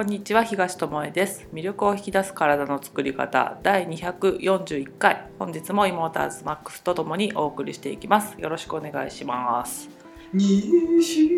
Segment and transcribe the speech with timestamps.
[0.00, 1.46] こんにちは東智恵です。
[1.52, 5.26] 魅力を引き出す体の作り方第241回。
[5.38, 8.34] 本日もイモーターズマックスとともにお送りしていきます。
[8.40, 9.90] よろしくお願いします。
[10.32, 11.34] 西ち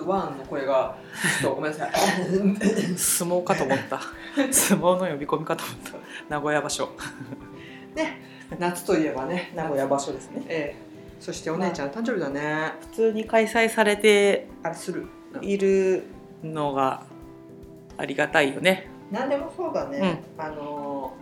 [0.00, 0.94] ょっとワンの声が
[1.40, 1.90] ちょっとごめんなさい。
[2.94, 3.98] 相撲かと思った。
[4.52, 5.92] 相撲の呼び込みかと思った。
[6.28, 6.90] 名古屋場所。
[7.94, 8.20] ね
[8.58, 9.54] 夏といえばね。
[9.56, 10.44] 名古屋場所ですね。
[10.50, 10.84] ええ。
[11.18, 12.74] そしてお姉ちゃん誕生日だね。
[12.80, 15.06] 普通に開催されてあれする
[15.42, 16.04] いる
[16.42, 17.04] のが
[17.96, 18.88] ありがたいよね。
[19.10, 21.14] 何でもそうだね、あの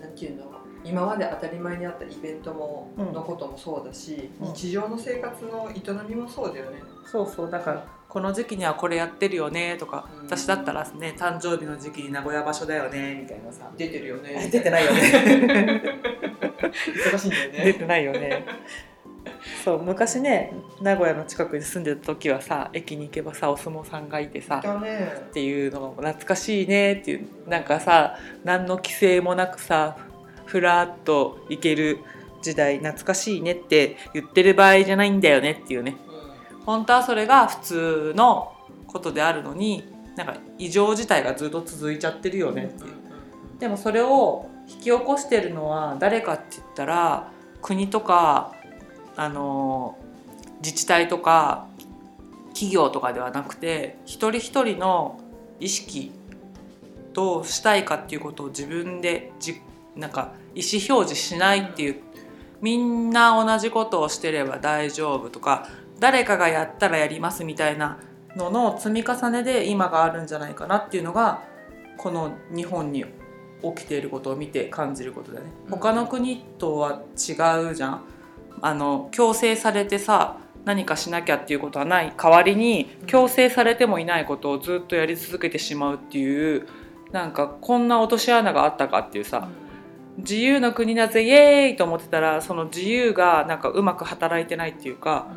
[0.00, 0.50] なんていうの？
[0.82, 3.12] 今まで当たり前にあったイベントも、うん。
[3.12, 4.52] のこともそうだし、うん。
[4.54, 6.82] 日常の生活の営みもそうだよね。
[7.04, 7.50] そうそう。
[7.50, 10.24] だからこの時期にはこれやってるよねとか、うん。
[10.24, 13.70] 私だったらね誕生日の時期に名古屋場所だよねみたいなさ。
[13.76, 14.48] 出てるよね。
[14.50, 15.82] 出てないよね。
[17.12, 17.64] 忙しいんだよね。
[17.72, 18.46] 出てないよね
[19.64, 25.12] そう昔ね名古屋の近くに住んでた時はさ駅に行けばさお相撲さんがいてさだね。
[25.28, 29.96] っていうのが懐かしいねっていうなんかさ何の規制もなくさ
[30.46, 31.98] ふらっと行ける
[32.42, 35.96] 時代懐かしいねって言ってる場合じゃないんだよねっていうね。
[36.64, 38.52] 本当はそれが普通の
[38.86, 39.84] ことであるのに
[40.16, 42.90] なんか異常事態がずっと続いちゃってるよねっていう。
[43.58, 48.54] でもそれを引き起こしてるのは誰かって言ったら国とか
[49.20, 49.98] あの
[50.62, 51.66] 自治体とか
[52.54, 55.20] 企業とかではなくて一人一人の
[55.60, 56.10] 意識
[57.12, 59.60] どうしたいかっていうことを自分でじ
[59.94, 62.00] なんか意思表示しないっていう
[62.62, 65.68] みんな同じことをしてれば大丈夫とか
[65.98, 67.98] 誰かがやったらやりますみたいな
[68.36, 71.42] のの積み重ねで今があるんじゃないかなっていうのが
[71.98, 73.04] この日本に
[73.62, 75.50] 起きていることを見て感じることだよね。
[75.66, 77.34] うん他の国とは違
[77.70, 78.04] うじゃん。
[78.62, 86.66] あの強制されてさ何かしなきゃっていうことはない代わりに強制されてもいないことをずっとやり続けてしまうっていう
[87.12, 89.48] なんかこんな落とし穴があったかっていうさ
[90.18, 95.28] 自由の国だぜイエーイと思ってたらその自由がなんかうまく働いてないっていうか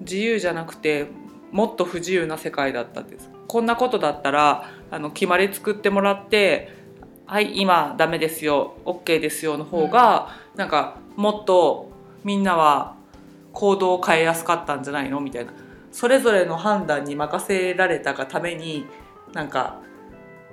[0.00, 1.08] 自由じゃなくて
[1.52, 3.16] もっと不自由な世界だったって
[3.46, 6.72] こんなことだったらあの決まり作ってもらって
[7.26, 11.91] 「はい今ダメですよ OK ですよ」の方が、なんかもっと
[12.24, 12.94] みんなは
[13.52, 15.52] 行動を変えやすかったんじゃないのみたいな。
[15.90, 18.86] それぞれの判断に任せられたがために
[19.32, 19.80] なんか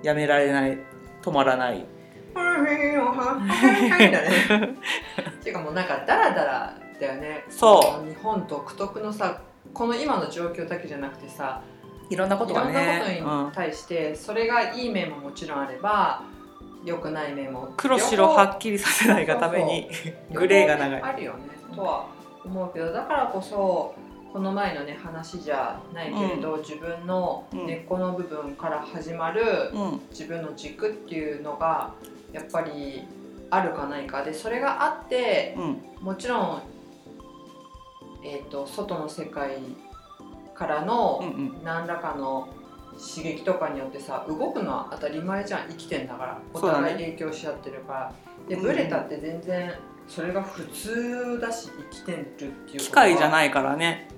[0.03, 0.78] やめられない
[1.22, 1.85] 止まらない。
[5.44, 7.46] ていうかもうなんかダラダラだよね。
[7.50, 8.07] そう。
[8.07, 9.41] 日本独特のさ
[9.74, 11.62] この今の状況だけじゃなくてさ
[12.09, 16.24] いろんなことがいろんなね、ことに対して、それがいい面ももちろんあれば
[16.84, 19.88] 良くない面も黒白はっきりさせないがために
[20.34, 21.01] グレーが長い。
[21.01, 22.07] あるよねとは
[22.44, 23.95] 思うけどだからこそ
[24.34, 30.01] この前のね話じゃないけれど、自分の根っこの部分から始まるうん。
[30.12, 31.95] 自分の軸っていうのが
[32.31, 33.07] やっぱり
[33.50, 34.23] あるかないか。
[34.23, 35.81] でそれがあってうん。
[36.01, 36.62] もちろん、
[38.23, 39.57] えー、と外の世界
[40.53, 41.63] からのうんうん。
[41.63, 42.50] 何らかの
[43.00, 45.69] 刺激とかによってさ動くのは当たり前じゃん。
[45.69, 46.41] 生きてんだから。
[46.53, 48.13] お互い影響し合ってるから、
[48.47, 48.62] でうん。
[48.62, 49.73] ブレたって全然
[50.09, 54.09] それが普通だし生きてるっていう機械じゃないからね。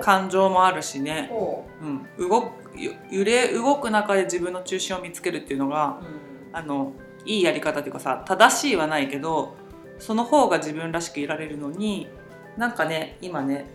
[0.00, 1.84] 感情もあるしね、そう。
[1.86, 6.56] ん、動くゆ揺れ動く中で自分の中心を見つけるっていうのがう、うん。
[6.56, 6.92] あの
[7.24, 9.56] いいやり方っていうかさ正しいはないけど
[9.98, 12.08] その方が自分らしくいられるのに
[12.56, 13.66] なんかね今ね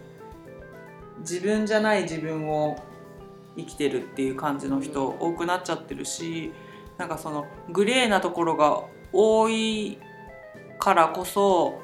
[1.20, 2.78] 自分じゃない自分を
[3.58, 6.54] 生きてるっていう感じの人多くなっちゃってるし
[6.98, 9.98] なんかそのグレーなところが多い
[10.81, 11.80] からこそ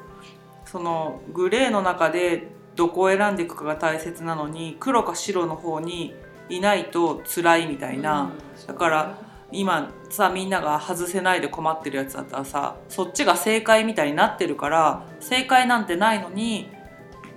[0.66, 6.14] そのグレーの中でどこを選んでいくかが大切なのに黒か白の方に
[6.50, 8.22] いないと辛いみたいな。
[8.22, 9.18] うんだから
[9.50, 16.68] 今さみんなが外せないで困ってるやつだったらさそっちが正解みたいになってるから正解なんてないのに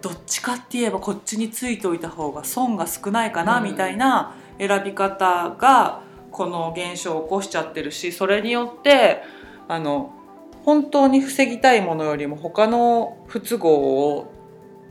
[0.01, 9.21] どっちかって言えばこっちについておいた方が損が少ないかなうんみたいな選び方がこの現象を起こしちゃってるしそれによって
[9.69, 10.13] あの
[10.63, 14.33] 本当に防ぎたいものよりも他の不都合を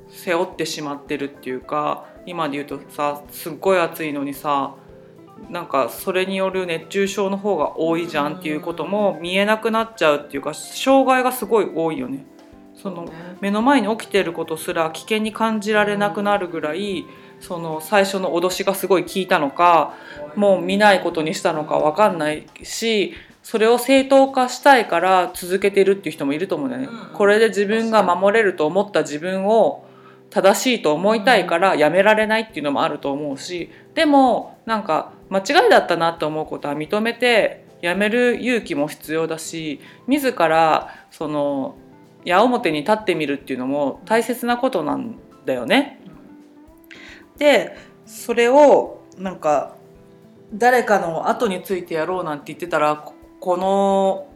[0.09, 4.75] 背負ってしまってるっていうか今で言うとさすっごい暑いのにさ
[5.49, 12.27] なんかそれによる熱中症の方が多いじゃんっていうことも見えなくなっちゃうっていうか障害がすごい多いよね。
[12.75, 13.07] その
[13.41, 17.05] 目の前に起きてることすら危険に感じられなくなるぐらい
[17.39, 19.95] その最初の脅しがすごい効いたのか
[20.35, 23.13] もう見ないことにしたのか分かんないし
[23.51, 26.89] それを正当化したいから続けてるっていう人もいると思うんだよね。
[26.89, 29.85] うんこれで自分が守れると思った自分を
[30.31, 41.75] 正しいと思いたいからやめられないっていうのもあると思うしでもなんか間違いだったなと思うことは認めてやめる勇気も必要だし自らその
[42.25, 46.01] 矢面に立ってみるっていうのも大切なことなんだよね。
[47.39, 47.77] で
[48.07, 49.75] それをなんか
[50.55, 54.29] 誰かの後についてやろうなんて言ってたらここの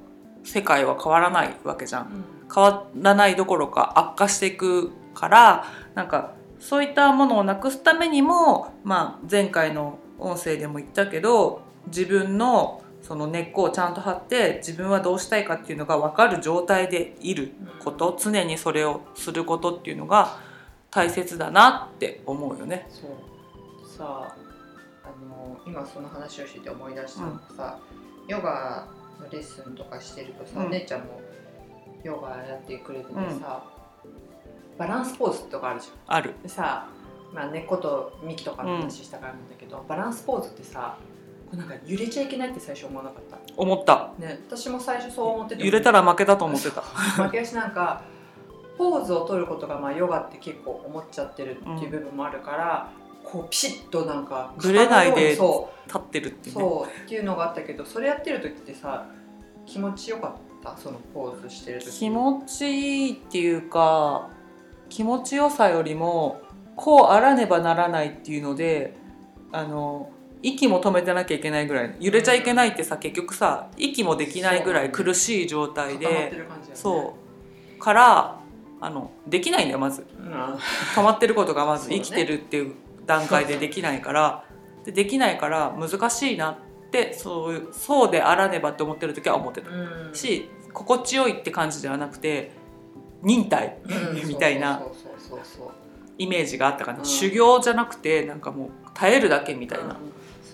[0.45, 2.25] 世界は変わらないわけじゃん。
[2.53, 5.65] 変わらないどころか悪化していくから
[5.95, 20.39] なんかそういったものをなくすためにも、まあ、前回の音声でも言ったけど自分のその根っこをちゃんと張って自分はどうしたいかっていうのが分かる状態でいること常にそれをすることっていうのが
[20.91, 22.87] 大切だなって思うよね。
[22.89, 24.37] そうさあ
[25.05, 27.79] あの今その話をしてて思い出したのがさ、
[28.29, 28.87] ヨガ
[29.21, 31.21] のレッスンとかしてるとさ、うんお姉ちゃんも
[32.03, 33.65] ヨガやってくれててさ、
[34.79, 36.17] バランスポーズとかあるじゃん。
[36.17, 36.35] ある。
[36.43, 36.89] でさ、
[37.33, 40.99] まあ、根っこと幹とかの話したからなんだけど、バランスポーズってさ
[41.53, 43.39] なんか揺れちゃいけないって最初思わなかった。
[43.57, 44.13] 思った。
[44.19, 46.81] ね、私も最初そう思ってて揺れたら負けだと思ってた。
[47.23, 48.03] 負け足なんか
[48.77, 52.91] ポーズを取ることがまあヨガって結構思っちゃってるっていう部分もあるから、
[53.25, 56.63] こうピシッとなんかぶれないでそ立ってるってういうね。
[56.63, 59.09] そうっていうのがあったけどそれやってる時ってさ
[59.67, 60.77] 気持ちよかった？
[60.77, 64.31] そのポーズしてる時気持ちいいっていうか
[64.89, 66.41] 気持ちよさよりも
[66.77, 68.95] こうあらねばならないっていうので
[69.53, 70.11] あの
[70.43, 71.97] 息も止めてなきゃいけないぐらい。
[72.01, 76.33] 揺れちゃいけないってさ結局さ息もできないぐらい苦しい状態で
[76.75, 77.15] そ
[77.77, 77.81] う。
[77.81, 78.41] から
[78.81, 80.07] あのできないんだよまず。
[80.19, 80.33] うん。
[80.95, 82.75] 止まってることがまず生きてるっていう
[83.07, 84.45] 段階でできないから
[84.85, 86.57] でできないから難しいなっ
[86.91, 89.71] てそういうそうであらねばって思ってる時は思ってた。
[89.71, 90.15] うん。
[90.15, 92.53] し心地よいって感じではなくて
[93.23, 94.17] 忍耐うん。
[94.29, 94.83] みたいな
[96.19, 99.95] イメージがあったかな、うん修行じゃなくてなんかもう耐えるだけみたいな、うん。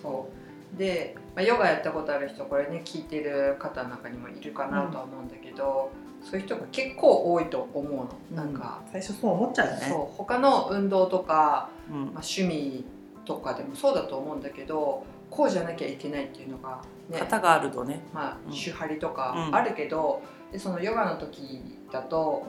[0.01, 0.29] そ
[0.75, 0.77] う。
[0.77, 5.91] で、まあ、ヨガやったことある人これね聞いてる方の中にもいるかなとは思うんだけど、
[6.23, 7.93] そういう人が結構多いと思う
[8.35, 8.81] の、なんか。
[8.91, 11.95] 最初そう思っちゃうよそう他の運動とか、うん。
[11.95, 12.85] まあ、趣味
[13.25, 18.01] とかでもそうだと思うんだけどこうじゃなきゃいけないっていうのが、ね型があるとね。
[18.13, 18.53] まあ、うん。
[18.53, 19.55] 手張りとかうん。
[19.55, 20.21] あるけど、
[20.51, 22.45] でそのヨガの時だと、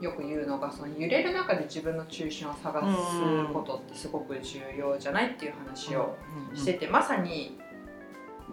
[0.00, 6.16] よく言うのがその揺れる中で自分の中心を探すことってすごく重要じゃないっていう話を
[6.54, 7.58] してて、まさに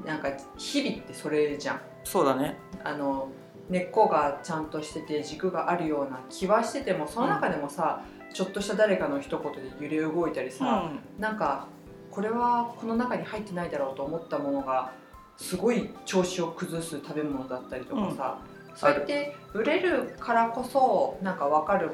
[0.06, 1.81] なんか日々ってそれじゃん。
[2.03, 2.57] そうだね。
[2.83, 3.29] あの
[3.69, 8.03] 根っこがちゃんとしてて軸があるような気はしててもその中でもさ、
[8.33, 11.67] ちょっとした誰かの一言で揺れ動いたりさ、なんか
[12.12, 14.91] これはこの中に入ってないだろうと思ったものが
[15.38, 18.39] すごい調子を崩す食べ物だったりとかさ、
[18.75, 21.91] そうやってブレるからこそなんか分かる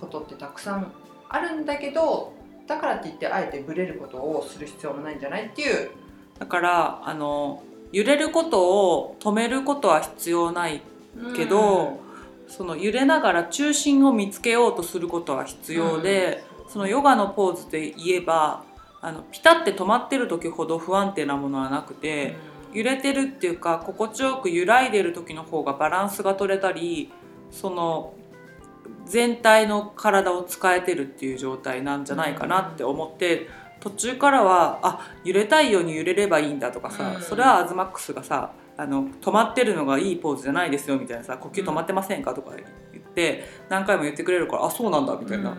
[0.00, 0.92] ことってたくさん
[1.28, 2.32] あるんだけど
[2.66, 5.90] だからって言ってあえてブレることをする必要もないんじゃないっていう。
[6.38, 7.62] だからあの
[7.92, 10.80] 揺れることを止めることは必要ない
[11.36, 12.00] けど、
[12.48, 18.64] その揺れながら中心を見つけようとすることは必要で、そのヨガのポーズで言えば
[19.00, 22.36] あのピタって止まってる時ほど不安定なものはなくて、
[22.72, 27.10] 揺れてるっていうか心地よく揺らいでる時の方がバランスが取れたり
[27.50, 28.14] その
[29.06, 33.48] 全体の体を使えてるっていう状態なんじゃないかなって思って、
[33.80, 42.54] 途中からはあ揺れたいように揺れればいいんだとかさ、うんそれはアズマックスがさあの止まってるのがいいポーズじゃないですよみたいなさ呼吸止まってませんかとか
[42.92, 45.56] 言って何回も言ってくれるからあそうなんだみたいな。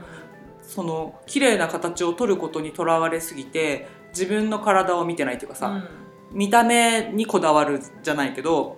[0.61, 5.85] その綺麗な形を取ることにとらわれすぎて自分の体を見てないっていうかさ、
[6.31, 8.77] 見た目にこだわるじゃないけど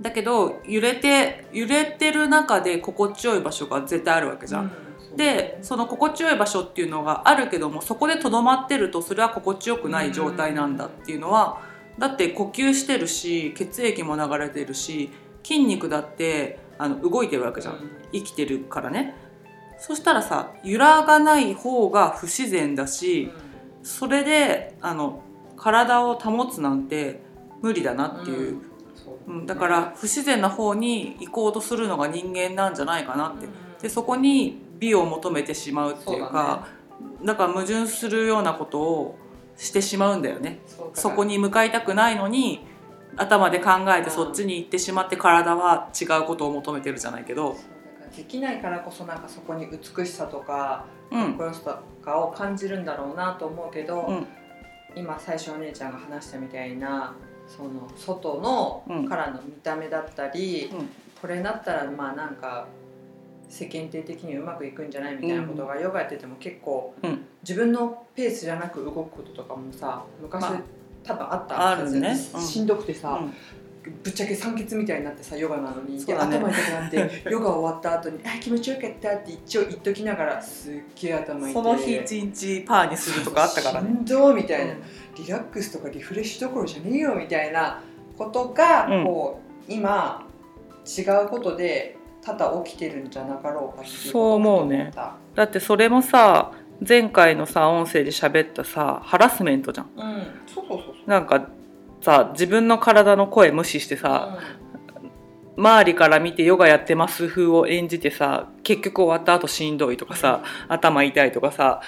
[0.00, 4.85] だけど揺れて揺れてる中で心地よい場所が絶対あるわけじゃん。
[5.16, 11.62] でその心地よい場所っていうのがあるけどもそこでとどまってるとそれは心地よくない状態なんだっていうのは
[11.98, 15.10] だって呼吸してるし血液も流れてるし
[15.42, 17.90] 筋肉だってあの動いてるわけじゃん。
[18.12, 19.14] 生きてるからね。
[19.78, 23.30] そしたらさ揺らがない方が不自然だし、
[23.82, 25.22] それであの
[25.56, 27.20] 体を保つなんて
[27.62, 28.58] 無理だなっていう、
[29.28, 33.48] うんだから不自然な方に行こうとするのが人間なんじゃないかなって。
[33.82, 36.68] でそこに美を求めてしまうっていうか
[37.24, 39.18] だ,、から矛盾するようなことを
[39.56, 40.60] してしまうんだよね。
[40.94, 42.66] そこに向かいたくないのに
[43.16, 47.56] 頭で考えてそっちに行ってしまって体は違うことを求めてるじゃないけど、
[48.14, 51.24] できないからこそなんかそこに美しさとかうん。
[51.24, 54.26] かっこよさとかを感じるんだろうなと思うけど、うん。
[54.94, 57.14] 今最初お姉ちゃんが話したみたいな
[57.46, 59.08] その外のうん。
[59.08, 60.88] からの見た目だったり、うん。
[61.20, 62.66] これだったらまあなんか
[63.48, 67.24] 世間体的にうまくいくんじゃないみたいなことがヨガやってても結構、うん。
[67.42, 70.60] 自分のペースじゃなく動くこととかもさ昔、まあ
[71.04, 71.82] 多分あったはず。
[71.82, 72.08] あるね。
[72.10, 72.40] うん。
[72.40, 73.32] しんどくてさ、うん。
[74.02, 81.52] ぶっちゃけ酸欠みたいになってさヨガなのに、頭痛くなって ヨガ終わった後に「あ気持ちよかった」って一応言っときながらすっげえ頭痛い。
[81.52, 83.90] その日一日パーにするとかあったからね。
[83.90, 84.82] しんどいみたいな、うん。
[85.14, 87.80] リラックスとかリフレッシュどころじゃねえよみたいな
[88.18, 89.04] ことが、うん。
[89.04, 90.26] こう今
[90.84, 94.90] 違うことで多々起きてるんじゃなかろうかそう思うね。
[95.36, 96.50] だってそれもさ
[96.86, 99.90] 前回のさ音声で喋ったさハラスメントじゃん。
[99.96, 100.26] うん。
[100.52, 101.48] そうそうそうなんか
[102.00, 104.40] さ自分の体の声無視してさ、
[105.56, 111.80] 周りから見てヨガやってます風を演じてさ結局終わった後しんどいとかさ、頭痛いとかさ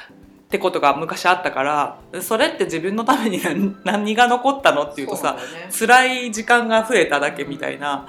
[0.44, 5.96] ってことが昔あったからそれって自分のために何 何が残ったのっていうとさそうね。
[5.96, 8.06] 辛い時間が増えただけみたいな。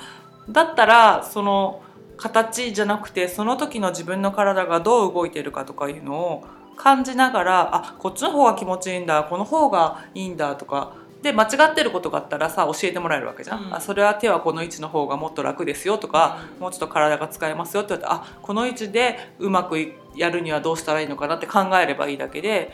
[0.47, 1.81] だったらその
[2.19, 6.45] 形じゃなくてその時の自分の体がどう動いてるかとかいうのを
[6.75, 10.93] 感じながらあこっちの方が気持ちいいんだこの方がいいんだとか。
[11.21, 13.75] で間違ってることがあったらさ教えてもらえるわけじゃん、うん。
[13.75, 16.61] あそれは手はこの位置の方がもっと楽ですよとか、うん。
[16.61, 19.77] もうちょっと体が使えますよって言われてあこの位置でうまく
[20.15, 22.71] やるにはどうしたらいいのかなって考えればいいだけで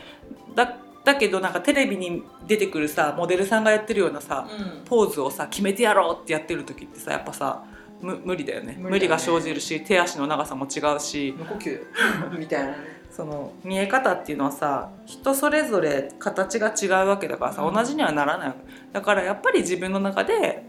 [0.54, 4.84] だだけどなんかテレビに出てくるさモデルさんがやってるようなさうん。
[4.84, 7.64] ポーズをさ決めてやろうってやってる時ってさやっぱさ
[8.00, 8.76] む無理だよね。
[8.78, 8.90] 無理だね。
[8.90, 11.34] 無理が生じるし手足の長さも違うし。
[11.36, 11.80] 無呼吸。
[12.38, 12.76] みたいなね。
[13.10, 17.74] その見え方っていうのはさ人それぞれ形が違うわけだからさ、うん。
[17.74, 18.54] 同じにはならない
[18.92, 20.64] だからやっぱり自分の中で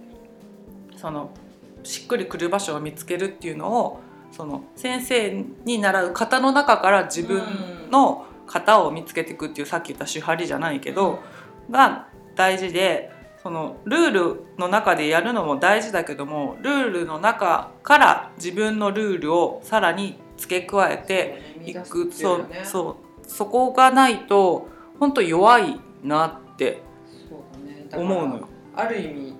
[0.96, 1.32] その
[1.84, 4.00] しっくりくる場所を見つけるっていうのを
[4.32, 7.42] その先生に習う型の中から自分
[7.92, 11.20] の型を見つけていくっていうさっき言った手張りじゃないけど、
[11.70, 13.12] が大事で
[13.48, 24.68] そのルールの中でやるのも大事だけどもルールの中から自分のルールをさらに付け加えていくそうそうそこがないと
[25.00, 26.82] 本当弱いなって
[27.94, 28.50] 思うのよ。
[28.76, 29.34] ある意味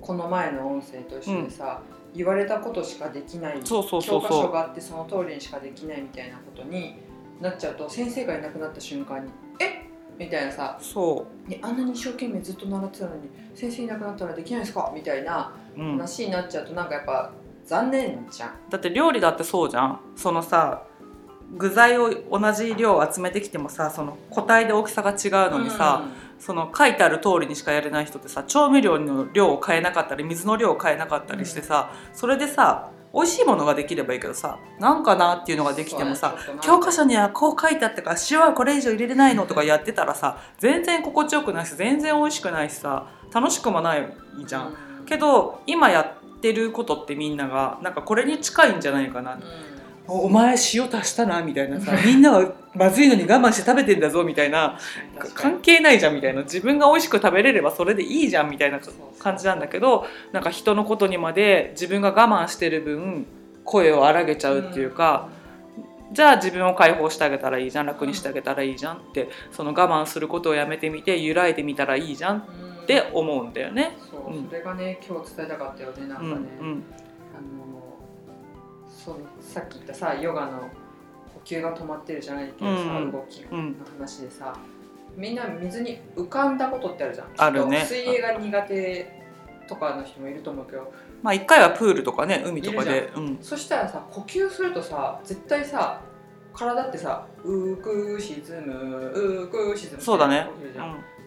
[0.00, 1.82] この前の音声と一緒でさ、
[2.14, 4.28] 言われたことしかできないそうそうそうそう。
[4.28, 6.94] 教科書があってその通りにしかできないみたいなことに
[7.40, 9.83] なっちゃうと先生がいなくなった瞬間に「え？
[10.18, 10.78] みたいなさ。
[10.80, 14.92] そね、あんなに一生懸命ずっと習ってたのに先生いなくなったらできないですか？
[14.94, 17.32] みたいな話になっちゃうとなんかやっぱ
[17.64, 18.54] 残念じゃん。
[18.70, 20.00] だって料理だってそうじゃん。
[20.16, 20.84] そのさ
[21.56, 26.02] 具材を同じ量集めてきてもさその個体で大きさが違うのにさ、
[26.38, 44.12] その書いてある通りにしかやれない人ってさ調味料の量を変えなかったり水の量を変えなかったりしてさ、それでさ美味しいものができればいいけどさなんかなっていうのができてもさ、教科書にはこう書いてあったから塩はこれ以上入れれないのとかやってたらさ全然心地よくないし全然美味しくないしさ楽しくもない
[44.44, 44.76] じゃん。
[45.06, 49.38] けど今やってることってみんながなんかこれに近いんじゃないかな、
[50.06, 54.78] お前塩足したなみたいなさみんなはまずいのに我慢して食べてんだぞみたいな
[55.34, 56.42] 関係ないじゃんみたいな。
[56.42, 58.80] 自分が美味しく食べれればそれでいいじゃんみたいな
[59.18, 63.26] 感じなんだけどなんか人のことにまで自分が我慢してる分
[63.64, 65.28] 声を荒げちゃうっていうか、
[66.12, 73.96] じゃあ自分を解放してあげたらいいじゃん楽にしてあげたらいいじゃんってその我慢することをやめてみて揺らいでみたらいいじゃんって思うんだよね。
[74.10, 76.84] そう、うんそれがね今日伝えたかったよねなんかね、うんうん。
[77.34, 77.98] あの
[78.86, 79.16] そう
[79.54, 80.58] さっき言ったさヨガの
[81.32, 83.12] 呼吸が止まってるじゃないけどさ、うんうん。
[83.12, 84.56] 動きのうん話でさ
[85.16, 87.28] みんな水に浮かんだことってあるじゃん。
[87.36, 87.84] あるね。
[87.84, 89.22] 水泳が苦手
[89.68, 90.92] とかの人もいると思うけど。
[91.22, 96.00] まあ一回はプールとかね海とかいで、うん、そしたらさ呼吸するとさ絶対さ
[96.52, 98.72] 体ってさ浮く沈む
[99.14, 100.48] 浮く沈むそうだね。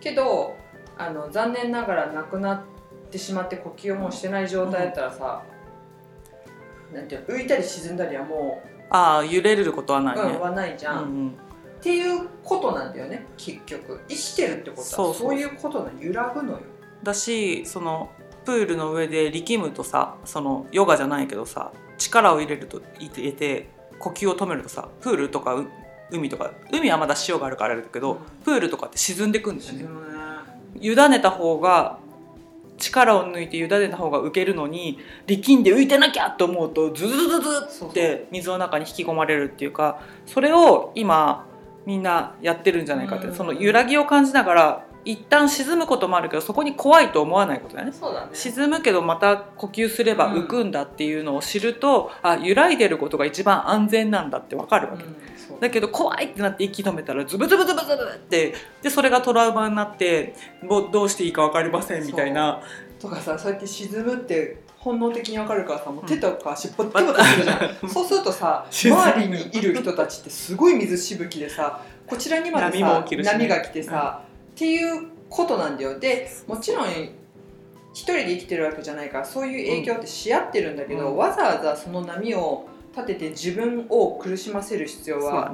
[0.02, 0.58] けど
[0.98, 2.62] あの残念ながら亡くなっ
[3.10, 5.44] てしまって呼吸をもうしてない状態だったらさ、
[6.94, 10.22] なんていうの浮いたり沈んだりはもああ揺れることはう、ないね。
[10.22, 11.38] うん、はないじゃん、っうんうん。
[11.82, 14.02] ていうことなんだよね結局。
[14.08, 15.14] 生きてるってことは。
[15.14, 16.60] そういうことの揺らぐのよ。
[17.04, 18.10] だしその
[18.46, 25.68] プールの上で力むとさそのヨガじゃないけどさ力を入れると入れて呼吸を止めるとさプールとかう
[26.12, 28.20] 海とか海はまだ潮があるからあれだけど、うん。
[28.44, 29.84] プールとかって沈んでくんだよね。
[29.84, 29.90] ね。
[30.80, 32.00] 委ねた方が
[32.78, 41.46] 力を抜いて委ねた方が浮けるのに力んで浮いてなきゃと思うとズズズズって水の中に引き込まれるっていうかそれを今
[41.86, 43.36] みんなやってるんじゃないかって、うん。
[43.36, 47.94] その揺らぎを感じながら一旦沈むこともあるけどそこに怖いと思わないことだよね。
[47.94, 48.30] そうだね。
[48.34, 55.16] 沈むけどまた呼吸すれば浮くんだっていうのを知ると、あ揺らいでることが一番安全なんだってわかるわけ、うん
[55.60, 62.62] だけど怖いってなって息止めたらズブズブズブズブってでそれがトラウマになってもうどうしていいか分かりませんみたいな。
[63.00, 67.60] とかさそうやって沈むって本能的にわかるからさもう手とか尻尾手とかするじゃん。
[67.90, 73.34] そうするとさ周りにいる人たちってすごい水しぶきでさこちらにまでさ波も起きるしね。
[73.34, 74.22] 波が来てさ、
[74.58, 76.00] っていうことなんだよ。
[76.00, 77.14] でもちろん一
[77.94, 81.18] 人で生きてるわけじゃないからそういう影響ってし合ってるんだけど、うん。
[81.18, 85.54] わざわざその波を立てて自分を苦しませる必要は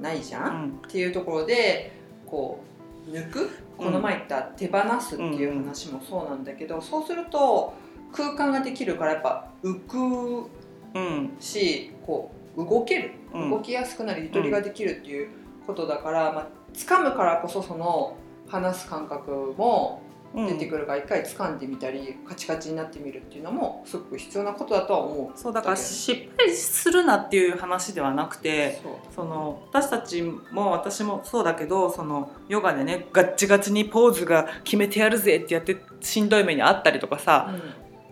[0.00, 0.62] ないじゃ、うん。
[0.66, 1.90] ん、っていうところで
[2.26, 2.62] こ
[3.08, 3.50] う抜く？
[3.76, 7.74] この前言った手放すっていう話もそうなんだけど、そうすると
[8.12, 10.48] 空間ができるからやっぱ浮く
[10.94, 11.34] うん。
[11.40, 13.50] しこう動ける、うん。
[13.50, 15.28] 動きやすくなりゆとりができるっていう
[15.66, 18.16] ことだから、まあ掴むからこそその
[18.54, 20.02] 話す感覚も
[20.34, 20.46] うん。
[20.48, 25.38] 出てくるから一回掴んでみたりカチカチになってみるっていうのもすごく必要なことだとは思う。
[25.38, 28.82] そうだから失敗するなっていう話ではなくて
[29.14, 37.54] その私たちも私もそうだけどそのヨガでねガッチガチにポーズが決めてやるぜってやってしんどい目にあったりとかさ、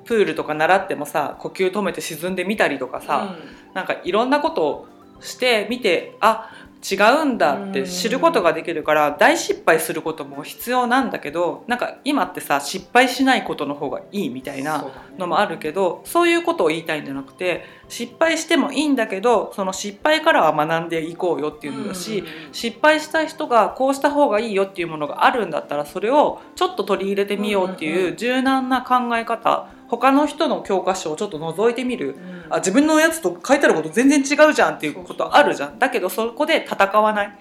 [0.04, 3.36] プールとか習ってもさ呼吸止めて沈んでみたりとかさ、
[3.74, 4.86] なんかいろんなことを
[5.20, 6.50] してみてあ
[6.82, 14.84] 違うんだって知ることができるから大失敗することも必要なんだけどなんか今ってさ失敗しないことの方がいいみたいな
[15.16, 32.16] のもあるけどそういうことを言いたいんじゃなくて失敗してもいいんだけどその失敗からは学んでいこうよっていうのだし、失敗した人がこうした方がいいよっていうものがあるんだったらそれをちょっと取り入れてみようっていう柔軟な考え方他の人の教科書をちょっと覗いてみる。
[32.48, 35.78] あ自分のやつと書いてあること全然違うじゃんっていうことあるじゃん。
[35.78, 37.38] だけどそこで戦わない。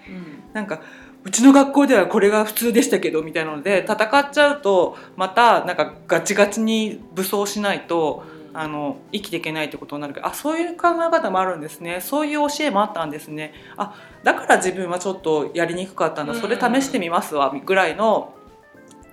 [0.51, 0.81] なんか
[1.23, 12.01] うちの学校ではこれが普通でしたけどみたいなので戦っちゃうとまたなんかガチガチに武装しないとあの生きていけないってことになるけどあそういう考え方もあるんですね。
[12.01, 13.53] そういう教えもあったんですね。
[13.77, 16.35] あだから自分はちょっとやりにくかったんだ。
[16.35, 17.55] それ試してみますわ。
[17.65, 18.33] ぐらいの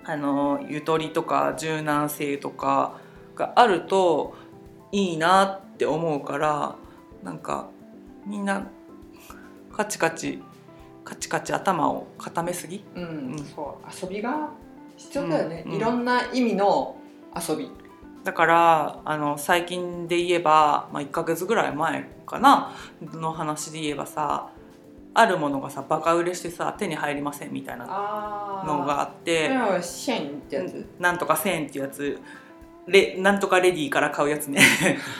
[0.05, 2.95] あのゆとりとか柔軟性とか
[3.39, 4.35] があると
[4.93, 6.75] いいなって思うから
[7.23, 7.69] なんか
[8.27, 8.67] みんな
[9.73, 10.43] カチカチ
[11.05, 12.85] カチカチ頭を固めすぎ？
[12.95, 13.39] うん、うん。
[13.39, 14.51] そう遊びが
[14.97, 16.97] 必要だよね、うんいろんな意味の
[17.35, 17.71] 遊び、
[18.25, 22.75] だからあの最近で言えば、まあ、1ヶ月ぐらい前かな？
[23.01, 24.51] の話で言えばさ
[25.15, 32.19] あるものがさバカ売れしてさ手に入りませんみたいなあのがあってあシェンってやつ、なんとか1000っていうやつ
[32.89, 34.61] レなんとかレディから買うやつね。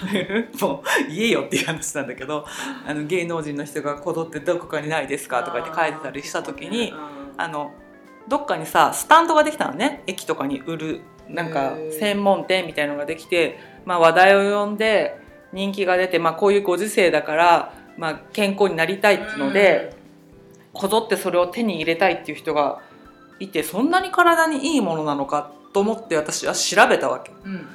[0.61, 2.45] もう言えよっていう話なんだけど
[2.87, 6.95] あの芸能人の人が「こぞってどこかにないですか?」とか言って書いてたりした時に
[7.37, 7.73] あの
[8.27, 10.03] どっかにさスタンドができたのね。
[10.07, 15.19] 駅とかに売るなんか専門店みたいのができて、まあ、話題を呼んで
[15.53, 19.95] 人気が出て、まあ、こういうご時世だから、まあ、健康になりたいっていうので、
[20.73, 22.81] こぞってそれを手に入れたいっていう人が
[23.41, 27.33] いてそんなに体にいいものなのかと思って私は調べたわけ。
[27.45, 27.69] うん、うん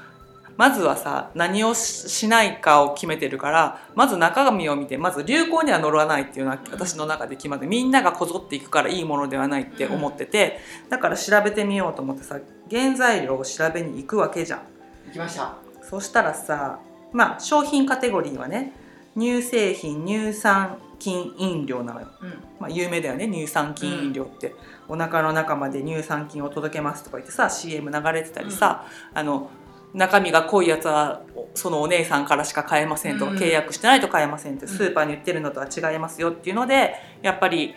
[0.57, 14.59] まずはさ何をししないかを決めてるからまず中身を見てまず流行には乗らないっていうのは私の中で決まってみんながこぞっていくからいいものではないって思っててだから調べてみようと思ってさ原材料を調べに行くわけじゃん。
[15.07, 16.79] 行きましたそしたらさ
[17.11, 18.73] まあ商品カテゴリーはね
[19.17, 22.07] 乳製品乳酸菌飲料なのよ。
[22.21, 22.29] うん。
[22.59, 24.55] まあ、有名だよね乳酸菌飲料って、
[24.87, 29.49] お腹の中まで乳酸菌を届けますとか言ってさ CM 流れてたりさ、あの
[29.93, 31.21] 中身が濃いやつは
[31.53, 33.37] そのお姉さんからしか買えませんとか、うん。
[33.37, 34.71] 契約してないと買えませんってうん。
[34.71, 37.75] スーパーに売ってるのとは違いますよっていうのでやっぱり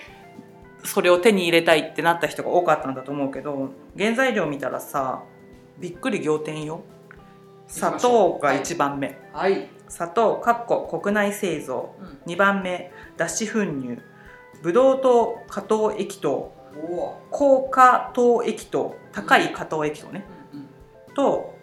[0.85, 5.23] それを手に入れたいってなった人が多かったんだと思うけど原材料見たらさ
[5.79, 6.83] びっくり仰天よ。
[7.69, 11.95] 砂糖が1番目、はい、砂糖かっこ国内製造。
[12.01, 13.99] うん、2番目脱脂粉乳。
[14.63, 16.53] ブドウ糖加糖液糖。
[17.31, 18.95] 高加糖液糖。
[19.13, 21.15] 高い加糖液糖ね、うんうん。
[21.15, 21.55] と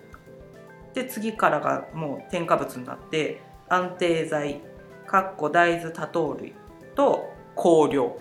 [0.94, 4.62] で次からがもう添加物になって安定剤
[5.08, 6.54] かっこ大豆多糖類
[6.96, 8.18] と香料。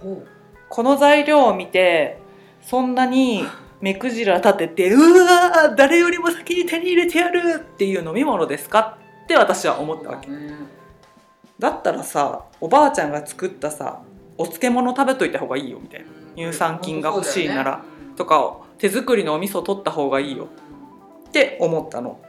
[0.00, 0.22] ほ
[0.68, 2.20] この材料を見て
[2.62, 3.44] そんなに
[3.80, 8.98] 目くじら立ててうわー誰よりも先に手に入れてやるっていう飲み物ですか？
[9.24, 10.28] って私は思うったわけ。
[10.30, 10.56] ね
[11.58, 14.00] だったらさおばあちゃんが作ったさ
[14.36, 16.06] お漬物食べといた方がいいよみたいな。
[16.36, 17.82] 乳酸菌が欲しいなら
[18.16, 20.48] とかを手作りのお味噌取った方がいいよ。
[21.28, 22.20] って思ったの。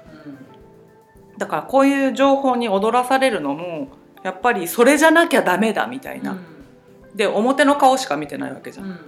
[1.38, 3.88] だからこういう情報に踊らされるのも
[4.24, 6.38] やっぱりそれじゃなきゃダメだみたいな、
[7.16, 9.00] で表の顔しか見てないわけじゃん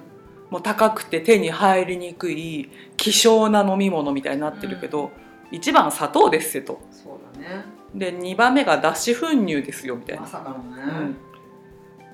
[0.51, 5.11] もう高くて手に入りにくい希少な飲み物みたいになってるけど、
[5.49, 6.81] 一番砂糖ですよと。
[6.91, 7.65] そうだね。
[7.95, 10.21] で2番目が脱脂粉乳ですよみたいな。
[10.21, 11.17] ま、さかのね、うん。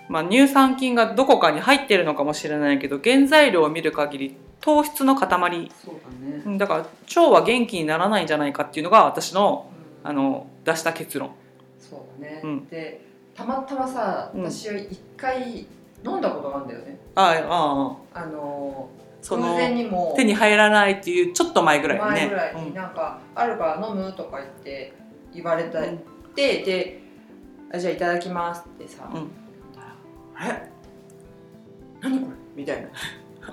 [0.08, 5.28] まあ、乳酸菌がどこかに入ってるのかもしれないけど原材料を見る限り糖質の塊。
[5.84, 5.96] そう
[6.46, 6.60] だね。
[6.60, 9.70] から腸は元気にならないんじゃないかっていうのが私の
[10.04, 11.32] あの出した結論。
[11.80, 12.68] そうだね、うん。
[12.68, 13.02] で
[13.36, 14.44] たまたまさうん。
[14.44, 15.66] 私は一回
[16.06, 18.90] 飲んだことがあるんだよね、ああああの
[19.22, 20.14] その偶然にも。
[20.16, 22.12] 手に入らないっていうちょっと前ぐらいにね。
[22.12, 24.94] 前ぐらいになんか「あるから飲む?」とか言って
[25.34, 25.84] 言われたっ
[26.36, 27.02] て、で
[27.74, 29.32] あ「じゃあいただきます」ってさ、うん。
[30.36, 30.70] あれ
[32.02, 32.34] 何これ？
[32.56, 32.88] みたいな。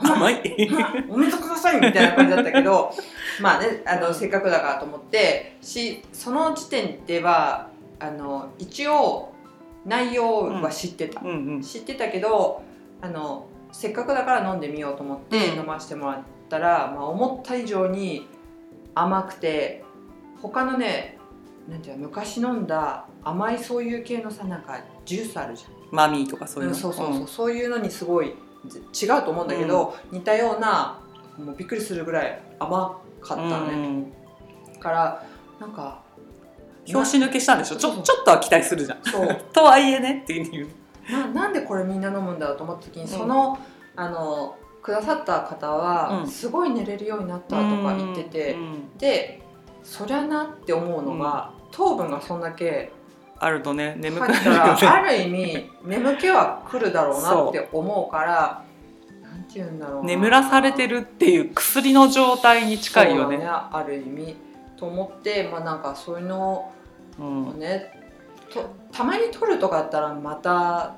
[0.01, 0.43] うん、甘い
[1.09, 2.93] お水くださいみたいな感じだったけど
[3.41, 7.69] まあねあのせっかくだからと思ってしその時点では
[8.01, 9.33] あの一応
[9.85, 11.62] 内容は知ってた、うんうん。
[11.62, 12.62] 知ってたけど
[13.01, 15.59] あのせっかくだから飲んでみようと思ってうん。
[15.61, 18.29] 飲ませてもらったら、まあ、思った以上に
[18.94, 19.85] 甘くて
[20.40, 21.18] 他のね
[21.68, 25.70] なんていうの昔飲んだ甘いそういう系のさなんかジュースあるじゃん。
[25.90, 28.35] マミーとかそういうの、うんそうそうそう、そういうのにすごい
[28.66, 31.01] ぜ違うと思うんだけど、似たような
[31.38, 34.12] もうびっくりするぐらい甘かったね、
[34.75, 34.81] うん。
[34.81, 35.25] から
[35.61, 36.03] なんか
[36.87, 37.77] 拍子抜けしたんでしょ？
[37.77, 38.99] ちょちょっとは期待するじゃん。
[39.05, 39.37] そう。
[39.53, 40.68] とはいえねっていう。
[41.11, 43.59] ななんでこれみんな飲むんだろうと思った時に、んその
[43.97, 46.29] あのくださった方は、うん。
[46.29, 49.40] すごい寝れるようになったとか言ってて、うんで
[49.83, 52.90] そりゃなって思うのが、糖分がそんだけ
[53.38, 54.87] あるとね眠く入なるよね。
[54.88, 58.62] ある意味眠気は来るだろうなって思うから
[59.23, 60.05] なんて言うんだろうな。
[60.05, 64.37] 眠らされてるっていう薬の状態に近いよねある意味
[64.77, 66.73] と思ってまあなんかそういうの
[67.19, 67.49] うん。
[67.49, 67.93] をね、
[68.53, 70.97] とたまに取るとかだったらまた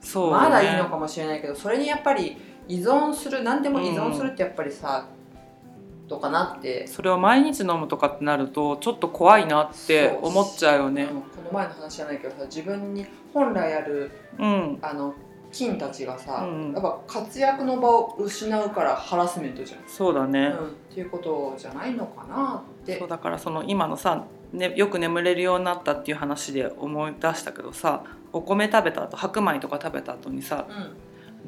[0.00, 0.38] そうね。
[0.38, 2.36] まだいいのかもしれないけどそれにやっぱり
[2.68, 5.06] 依存する何でも依存するってやっぱりさ、
[6.06, 6.86] どうかなって。
[6.86, 11.06] それを毎日飲むとかってなるとちょっと怖いなって思っちゃうよね。
[11.06, 14.78] この前の話じゃないけどさ自分に本来あるうん。
[14.82, 15.14] あの
[15.58, 16.72] 菌たちがさ、うん。
[16.72, 22.98] やっぱ活躍の場を失うからハラスメントじゃん、そうだね、うん、っていうことじゃないのかなって。
[22.98, 30.66] そうだからその今のさ、ね、よく眠れるようになったっていう話で思い出したけどさお米食べた後白米とか食べた後にさ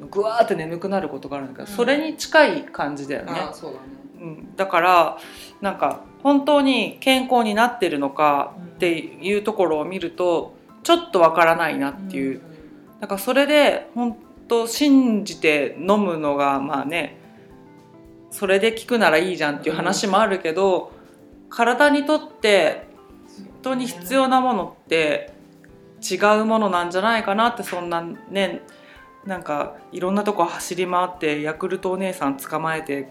[0.00, 0.10] うん。
[0.10, 1.76] ぐわーって眠くなることがあるんだけど、うん。
[1.76, 3.32] それに近い感じだよね。
[3.32, 3.86] あ、あそうだね。
[4.20, 5.18] うん、だから
[5.60, 12.40] なんか本当に健康になってるのかっていうところを見るとちょっとわからないなっていう、
[13.00, 14.16] だからそれで本
[14.48, 17.18] 当信じて飲むのがまあね
[18.30, 20.92] それで効くならいいじゃんっていう話もあるけど、
[21.48, 22.86] 体にとって
[23.36, 25.32] 本当に必要なものって
[26.00, 28.62] 違うものなんじゃないかなってそんなね
[29.26, 33.10] なんかいろんなとこ走り回ってヤクルトお姉さん捕まえて、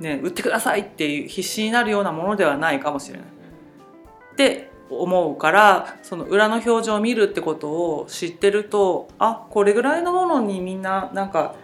[0.00, 3.26] ね、売ってくださいっていう必死になるようなものではないかもしれない。
[3.26, 11.54] って思うからその裏の表情を見るってことを知ってるとあこれぐらいのものにみんななんか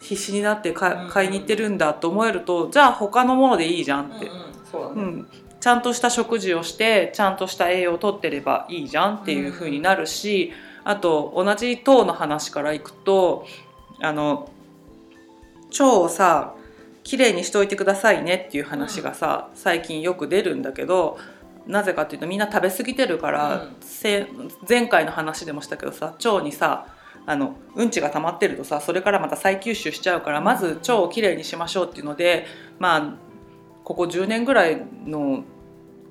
[0.00, 5.16] 必死になって買いに行ってるんだと思えるとじゃあ他のものでいいじゃんって、うんうん。
[5.16, 5.28] ね、うん、
[5.60, 10.52] ちゃんとした食事をしてちゃんとした栄養をとってればいいじゃんっていう風になるし、
[10.84, 13.44] あと同じ糖の話からいくと
[14.00, 14.50] あの
[15.70, 16.54] 腸をさ
[17.02, 21.18] きれいにしといてくださいねっていう話がさ、最近よく出るんだけど
[21.68, 23.76] なぜかっていうとみんな食べ過ぎてるから、うん。
[23.80, 24.26] せ
[24.68, 26.86] 前回の話でもしたけどさ腸にさ
[27.26, 32.46] あのうんちが溜まってるとさそれからまた再吸収しちゃうからまず腸をきれいにしましょうっていうので
[32.78, 33.14] まあ
[33.84, 35.44] ここ10年ぐらいの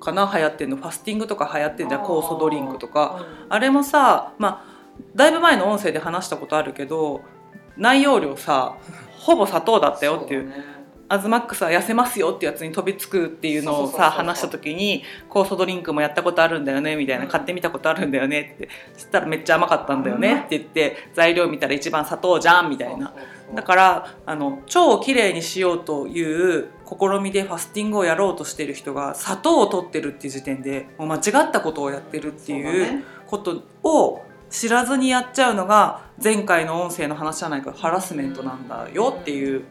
[0.00, 3.26] かな流行ってんのファスティングとか流行ってんじゃん酵素ドリンクとか。
[3.46, 3.52] うん。
[3.52, 4.78] あれもさまあ
[5.14, 7.22] だいぶ前の音声で話したことあるけど
[7.76, 8.76] 内容量さ
[9.18, 10.52] ほぼ砂糖だったよっていう
[11.10, 18.68] アズマックスは痩せますよってやつに飛びつくっていうのをさ話した時に酵素ドリンクもやったことあるんだよねみたいな、うん買ってみたことあるんだよねって。
[18.94, 23.12] そしたらめっちゃ甘かったんだよねって言って材料見たら一番砂糖じゃんみたいな。
[23.54, 39.64] だからあの腸をきれいにしようという試みでファスティングをやろうとしてる人が砂糖を取ってるっていう時点でもう間違ったことをやってるってそいうことを知らずにやっちゃうのが前回の音声の話じゃないかハラスメントなんだよっていう。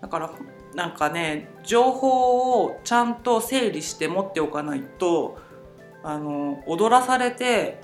[0.00, 0.30] だから
[0.74, 5.38] なんかね情報をちゃんと整理して持っておかないと
[6.02, 7.80] あの踊らされて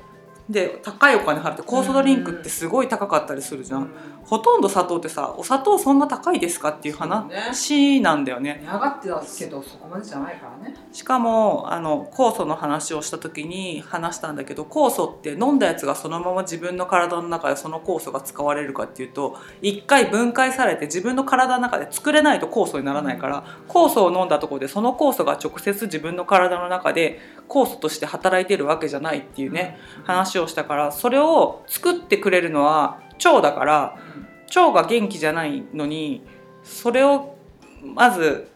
[0.48, 3.88] で高いお金払って酵素ドリンクってすごい高かったりするじゃん、うん
[4.28, 8.60] ほとんど砂糖ってさお砂糖そんな高いですかっていう話なんだよね。
[8.62, 10.76] 値上がってたけどそこまでじゃないからね。
[10.92, 36.22] しかもあの酵素の話をした時に話したんだけど酵素って飲んだやつがそのまま自分の体の中でその酵素が使われるかっていうと一回分解されて自分の体の中で作れないと酵素にならないから酵素を飲んだところでその酵素が直接自分の体の中で酵素として働いてるわけじゃないっていうね、話をしたからそれを作ってくれるのは腸だからうん腸が元気じゃないのに
[36.62, 37.36] それを
[37.82, 38.50] まず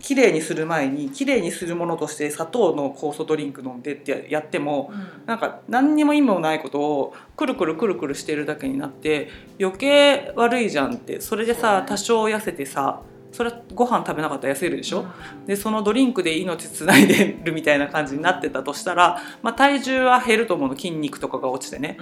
[0.00, 5.26] 綺麗にする前に綺麗にするものとして砂糖の酵素ドリンク飲んでってやってもうん。
[5.26, 11.20] なんか何にも意味もないことをくるくるくるくるしてるだけになって余計悪いじゃんって。
[11.20, 13.02] それでさ多少痩せてさ
[13.34, 15.46] それはご飯食べなかったら痩せるでしょ、うん。
[15.46, 21.98] でそのドリンクで命つないでるみたいな感じになってたとしたら、まあ、体重は減ると思うの筋肉とかが落ちてね。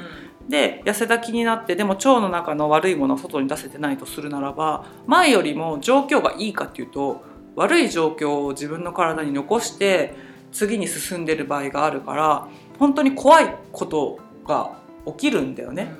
[0.50, 7.24] で痩せた気になってでも腸の中の悪いものを外に出せてないとするならば前よりも状況がいいかっていうと
[7.56, 10.14] 悪い状況を自分の体に残して
[10.50, 14.72] 次に進んでる場合があるから本当に怖いことが
[15.06, 15.76] 起きるんだようん。
[15.76, 15.94] ね。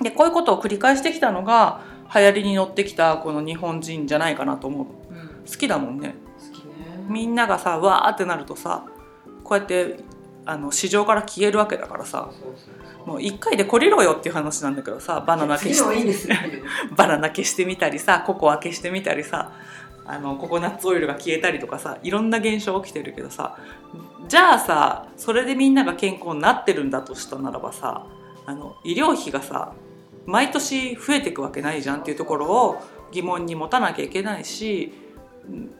[0.00, 5.14] でこういうことを繰り返してきたのが流行りに乗ってきたこの日本人じゃないかなと思う。
[5.14, 5.20] うん。
[5.20, 6.14] うん好きだもんね。
[6.38, 6.72] 好きね。
[7.08, 8.84] みんながさわーってなるとさ
[9.42, 9.96] こうやって
[10.46, 12.30] あの市場から消えるわけだからさ
[13.04, 16.34] もう一回で懲りろよっていう話なんだけどさバナナ消して。
[16.96, 19.52] バナナ消してみたりさココア消してみたりさ
[20.06, 23.56] あのココナッツオイルが消えたりとかさいろんな現象起きてるけどさ
[24.28, 28.04] じゃあさそれでみんなが健康になってるんだとしたならばさ
[28.46, 29.72] あの医療費がさ
[30.30, 34.92] 毎年増えていくわけないじゃんっていうところを疑問に持たなきゃいけないし
[35.48, 35.70] うん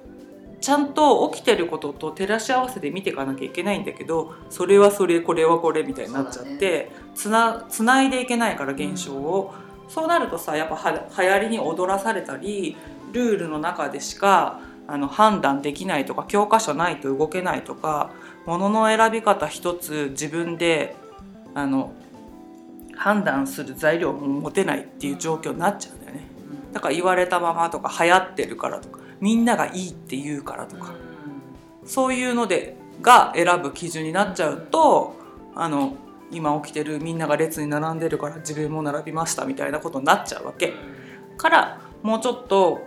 [0.61, 9.55] ちゃんと起きてることと照らし合わせて見ていかなきゃいけないんだけどそれはそれこれはこれみたいになっちゃって、つなつないでいけないから現象を、
[9.89, 12.77] そうなるとさやっぱは流行りに踊らされたり
[13.13, 18.13] ルールの中でしかあの判断できないとか教科書ないと動けないとか
[18.47, 20.95] 物の選び方一つ自分で
[21.55, 21.93] あの
[23.01, 26.21] 判断する材料も持てないっていう状況になっちゃうんだよね。
[26.75, 30.93] だから言われたままとか流行ってるからとかみんながいいって言うからとか、
[31.87, 35.15] そういうのでが選ぶ基準になっちゃうと、
[35.55, 35.95] あの
[36.31, 40.75] 今起きてるみんなが列に並んでるから自分も並びましたみたいなことになっちゃうわけ。
[41.39, 42.87] からもうちょっと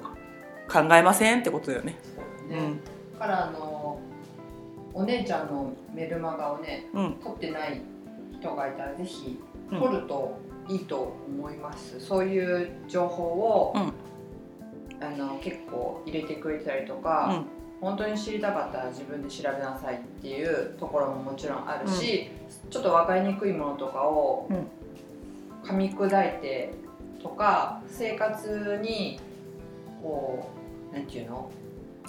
[0.72, 1.98] 考えませんってことだよね。
[2.04, 2.74] そうね。
[3.14, 4.00] だからあの
[4.94, 7.82] お姉ちゃんのメルマガをねうん、うん、取ってない
[8.40, 9.40] 人がいたらぜひ
[9.74, 9.82] うん。
[9.82, 10.38] 取ると
[10.70, 13.94] いいと思います、そういう情報を、うん。
[15.06, 17.44] あの結構入れてくれたりとか、
[17.82, 22.30] 本当に知りたかったら自分で調べなさいっていうところももちろんあるし、
[22.70, 24.68] ちょっと分かりにくいものとかをうん。
[25.64, 26.74] 噛み砕いて
[27.22, 29.18] とか生活に
[30.02, 30.50] こ
[30.92, 31.50] うなんていうの？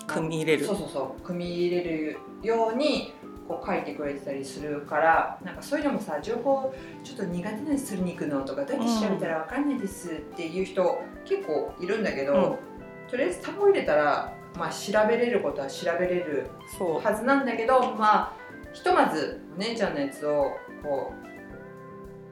[0.09, 0.67] 組み入れる。
[0.67, 3.13] そうそうそう組み入れるように
[3.47, 13.11] こう書いてくれてたりするからなんかそういうのもさ情報ちょっと苦手なにするに行くのとかどうやって調べたら分かんないですっていう人結構いるんだけど、うん。
[13.11, 16.47] とりあえず単語入れたら、まあ、調べれることは調べれる
[17.03, 18.33] はずなんだけどまあ
[18.73, 21.13] ひとまずお姉ちゃんのやつをこ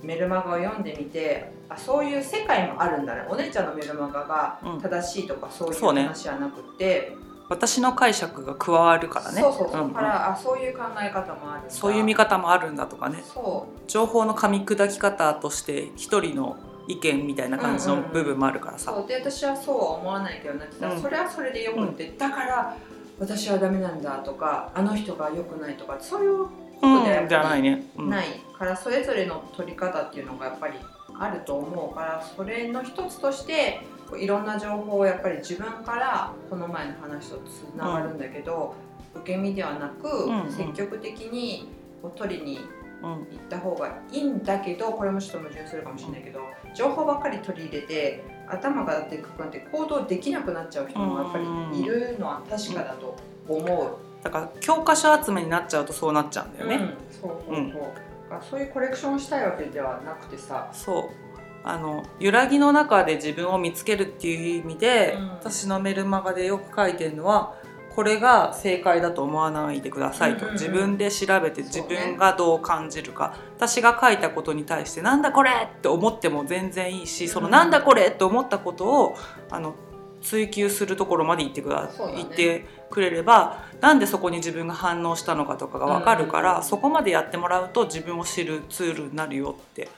[0.03, 3.25] うメルマガを読んでみてあそういう世界もあるんだね。
[3.29, 7.16] お姉ちゃんのメルマガがうん正しいとかそういう話じゃなくて、
[7.52, 9.40] 私の解釈が加わるからね。
[9.40, 9.94] そうそうそう、んん。
[9.94, 13.22] からあそういう考え方もあるそういう見方もあるんだとかね。
[13.22, 16.56] そ情報の噛み砕き方として一人の
[16.88, 19.06] 意見みたいな感じの部分もあるからさ、うそう。
[19.06, 21.00] で私はそうは思わないけどなってうん。
[21.00, 22.76] それはそれでよくって、だから
[23.18, 26.46] 私はダメなんだとかあの人が良くないとかそういう
[26.82, 28.10] うんでやっぱりじゃないね、うん。
[28.10, 28.26] ない
[28.58, 30.74] からそれぞれの取り方っていうのがやっぱり
[31.18, 33.80] あると思うからそれの一つとして
[34.12, 38.75] こういろんな情報をやっぱり自分からこの前の話とつながるんだけど、
[39.14, 40.53] 受け身ではなく、うんうん。
[40.53, 41.68] 積極的に
[42.03, 42.61] こう取りに
[43.03, 46.40] うん行った方がいいんだけどこれもちょっと矛盾するかもしれないけど
[46.77, 53.16] 情報ばっかり取り入れて頭がだってくくんって行動できなくなっちゃう人もやっぱりいるのは確かだと
[53.48, 53.96] 思う。
[54.22, 61.21] だから教科書集めになっちゃうとそうなっちゃうんだよね、うん、そうそうそう、うんだからそういうコレクションをしたいわけではなくてさそう
[61.64, 65.29] あの揺らぎの中で自分を見つけるっていう意味で、うん。
[65.31, 67.55] 私のメルマガでよく書いてるのは
[67.94, 70.53] これが正解だと思わないでくださいと、うんうんうん。
[70.55, 79.16] 自分で調べて自分がどう感じるか、私が書いたことに対して「なんだこれ!」って思っても全然いいしその「うんなんだこれ!」って思ったことを
[79.51, 79.75] あの
[80.22, 81.88] 追求するところまで言ってくだ、ね。
[82.16, 89.88] 言ってくれればなんでそこに自分が反応したのかとかが分かるから、うんそこまでやってもらうと自分を知るツールになるよって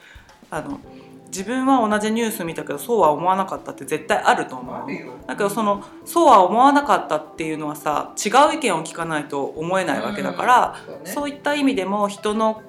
[0.50, 0.80] あの
[1.34, 4.86] 自分は同じニュース見たけどそうは思わなかったって絶対あると思う。
[5.26, 10.94] だけどそのそうは思わなかったっていうのはさ違う意見を聞かないと思えないわけだから、うん。
[10.94, 11.10] そうね。
[11.10, 12.62] そういった意味でも人の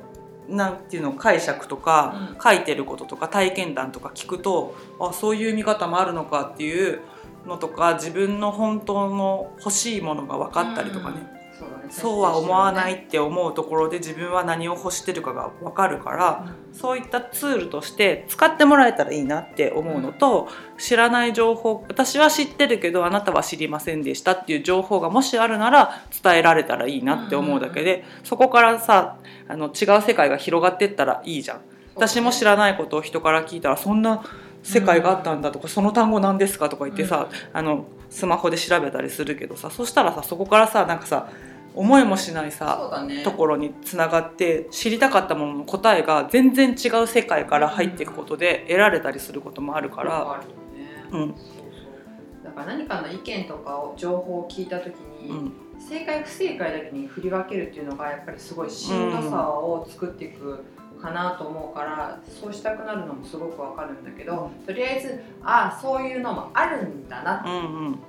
[0.50, 2.42] なんていうの解釈とか、うん。
[2.42, 7.02] 書いてることとか体験談とか聞くとあそういう見方もあるのかっていう
[7.46, 11.84] のとか自分の本当の欲しいものが分かったりとかね、うんそうだね。
[11.90, 31.62] そうは思わないって思うところで自分は何を欲してるかが分かるからそういったツールとして使ってもらえたらいいなって思うのと、知らない情報私は知ってるけどあなたは知りませんでしたっていう情報がもしあるなら伝えられたらいいなって思うだけで、そこからさあの違う世界が広がってったらいいじゃん。
[31.96, 34.22] 私も知らないことを人から聞いたらそんな
[34.64, 41.30] 世界があったんだとか、その単語何ですかとか言ってさ、あのスマホで調べたりするけどさそしたらさそこからさなんかさ
[41.76, 50.42] 思いもしないさ、ね、ところにつながって知りたかったものの答えが全然違う世界から入っていくことで得られたりすることもあるから。
[51.12, 51.36] うん、
[52.44, 60.64] だから何かの意見とかを情報を聞いた時に、うん、正解不正解だけに振り分けるっていうのがやっぱりすごいしんどさを作っていく
[61.02, 68.00] かなと思うからそうしたくなるのもすごくわかるんだけど、とりあえずああそういうのもあるんだな、うんうん、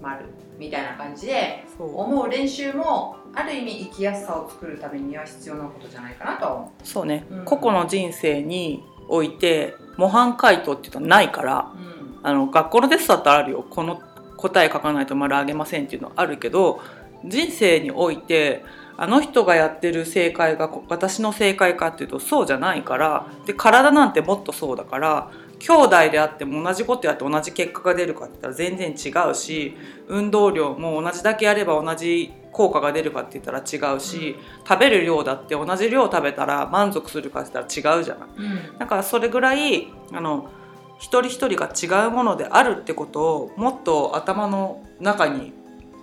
[0.00, 0.24] 丸
[0.58, 6.86] みたいな感じで思う練習もある意味生きやすさを作るためには必要なことじゃないかなと思う。
[6.86, 13.64] そうね、うん、個々の人生において模範解答っていうのはないから、うん、あの学校のテストだったらあるよ。
[13.68, 14.00] この
[14.36, 16.80] 答え書かないと丸あげませんっていうのはあるけど
[17.24, 18.64] 人生において
[19.00, 25.30] あの人がやってる正解が私の正解かっていうとそうじゃないからで体なんてもっとそうだから
[25.60, 29.76] 兄弟であっても同じことやって同じ結果が出るかって言ったら全然違うし
[30.08, 34.34] 運動量も同じだけやれば同じ効果が出るかって言ったら違うし、
[34.68, 38.28] 食べる量だって同じ量食べたら満足するかって言ったら違うじゃない。
[38.36, 40.50] うん、だからそれぐらいあの
[40.98, 45.52] 一人一人が違うものであるってことをもっと頭の中に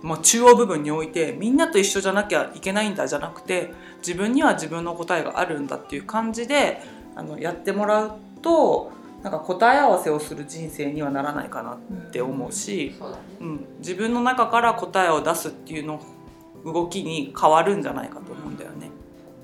[0.02, 6.82] まあ、中央部分においてみんなと一緒じゃなきゃいけないんだじゃなくて自分には自分の答えがあるんだっていう感じで
[7.14, 12.94] あのやってもらうとなんか答え合わせをする人生にはならないかなって思うし、
[13.40, 16.00] うん、うん、自分の中から答えを出すっていうの
[16.64, 18.90] 動きに変わるんじゃないかと思うんだよね。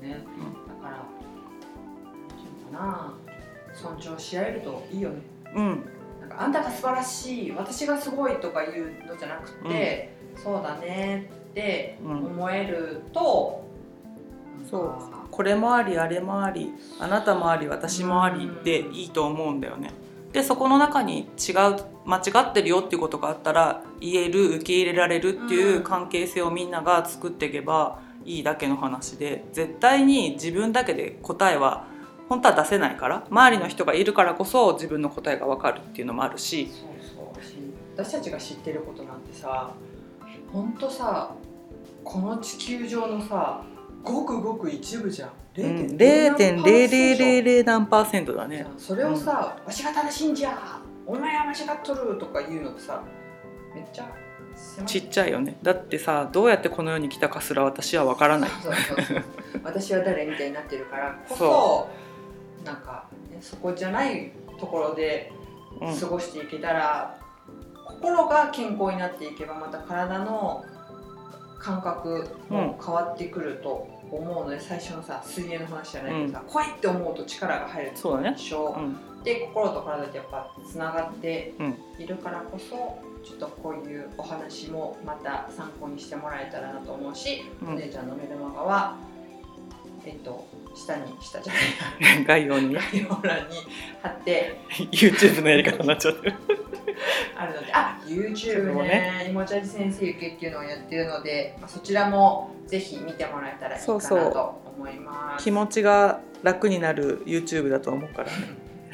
[0.01, 0.17] うん、ね、
[0.81, 0.95] だか
[2.71, 3.11] ら
[3.73, 5.21] 尊重し合えるといいよね。
[5.55, 5.85] うん、
[6.21, 13.63] なんかあんたが素晴らしい私がすごいとかいうのじゃなくて、そうだねって思えると、
[14.59, 14.93] うん、そう。
[15.31, 19.91] これもありあれもありあなたもあり私もありでいいと思うんだよね。
[20.31, 31.87] でそこの中に違う間違ってるよっていうことがあったら言える受け入れられるっていう関係性をみんなが作っていけばいいだけの話で絶対に自分だけで答えは
[32.29, 36.69] 本当は出せないから周りの人がいるからこそ自分の答えが分かるっていうのもあるし。
[36.71, 37.23] そうそう。
[37.95, 39.71] 私たちが知ってることなんてさ
[40.53, 41.33] ほんとさ
[42.03, 43.63] この地球上のさ
[44.03, 45.31] ごくごく一部じゃん。
[45.55, 48.65] 0.0000何パーセントだね。
[48.77, 53.01] それをさ、うん、わしが正しいんじゃお前は間違っとるとか言うのってさ
[53.73, 54.11] めっちゃ
[54.85, 55.57] ちっちゃいよね。
[55.63, 58.49] だってさどうやってこの世に来たかすら私は分からない。
[59.63, 61.89] 私は誰みたいになってるからこそ
[62.63, 65.31] なんか、ね、そこじゃないところで
[65.99, 67.17] 過ごしていけたら、
[67.85, 70.63] 心が健康になっていけばまた体の
[71.59, 78.35] 感覚も変わってくると思うので、うん、最初のさ水泳の話じゃないけどさ、うん、怖いって思うと力が入るそうだね、
[78.77, 81.53] うん、で心と体ってやっぱつながって
[81.97, 88.97] いるからこそ、ちょっとこういうお話もまた参考にしてもらえたらなと思うし、お姉ちゃんのメルマガは
[90.05, 91.59] えっと下に下じゃな
[92.15, 92.73] い概要に。
[92.73, 93.57] 概要欄に
[94.01, 94.57] 貼って。
[94.91, 96.35] YouTube のやり方になっちゃってる。
[97.35, 97.73] あるので。
[97.73, 98.87] あ YouTube ね。
[99.23, 103.99] ねいもちゃじ先生受けっていうのをやってるので、まあ、そちらもぜひ見てもらえたらいいかな
[104.31, 105.43] と思います。
[105.43, 108.29] 気持ちが楽になる YouTube だと思うから。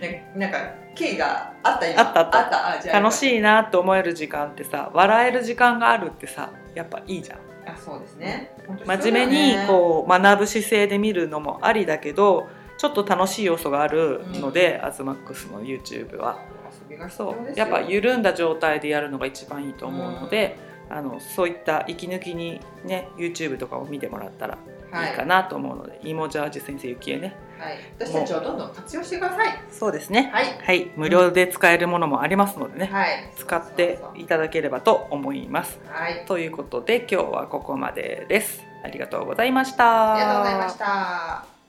[0.00, 0.58] ねなんか
[0.94, 2.00] 経緯があった今。
[2.00, 2.72] あったあった。
[2.72, 3.00] あった。
[3.00, 7.38] 楽しいなと思える時間ってさ笑える時間があるってさやっぱいいじゃん。
[7.38, 7.49] あ
[7.84, 8.52] そうですね、
[8.84, 12.48] 真面目にこう学ぶ姿勢で見るのもありだけど
[12.80, 16.38] ちょっと楽しい要素があるので、うん、アズマックスの YouTube は。
[17.10, 17.58] そう。
[17.58, 20.56] やっぱ緩んだ状態でやるのが一番いいと思うので、
[20.88, 24.58] うん、あのそういった息抜きにね YouTube とかを見てもらったら
[25.08, 29.62] いいかなと思うので、はい、イモジャージ先生ゆきえね、はい、私たちをどんどん活用してください。
[29.70, 30.30] そうですね。
[30.32, 35.78] はい、はい、無料で使えるものもありますのでね、はい、使っていただければと思います。
[35.88, 36.24] はい。
[36.26, 38.64] ということで今日はここまでです。
[38.82, 40.14] ありがとうございました。
[40.14, 41.59] ありがとうございました